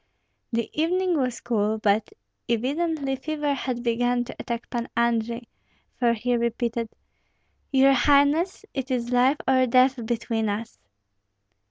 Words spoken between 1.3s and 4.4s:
cool; but evidently fever had begun to